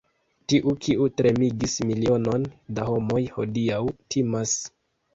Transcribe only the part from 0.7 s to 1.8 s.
kiu tremigis